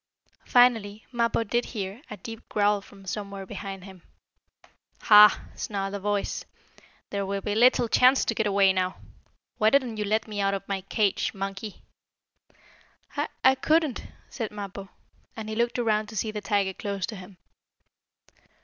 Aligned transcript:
Finally 0.47 1.05
Mappo 1.11 1.43
did 1.43 1.63
hear 1.65 2.01
a 2.09 2.17
deep 2.17 2.49
growl 2.49 2.81
from 2.81 3.05
somewhere 3.05 3.45
behind 3.45 3.83
him. 3.83 4.01
"Ha!" 5.01 5.45
snarled 5.53 5.93
a 5.93 5.99
voice. 5.99 6.43
"There 7.11 7.23
will 7.23 7.41
be 7.41 7.53
little 7.53 7.87
chance 7.87 8.25
to 8.25 8.33
get 8.33 8.47
away 8.47 8.73
now! 8.73 8.97
Why 9.59 9.69
didn't 9.69 9.97
you 9.97 10.03
let 10.05 10.27
me 10.27 10.41
out 10.41 10.55
of 10.55 10.67
my 10.67 10.81
cage, 10.81 11.35
monkey?" 11.35 11.83
"I 13.15 13.27
I 13.43 13.53
couldn't," 13.53 14.07
said 14.27 14.49
Mappo, 14.49 14.89
and 15.37 15.47
he 15.49 15.55
looked 15.55 15.77
around 15.77 16.07
to 16.09 16.15
see 16.17 16.31
the 16.31 16.41
tiger 16.41 16.73
close 16.73 17.05
to 17.05 17.15
him. 17.15 17.37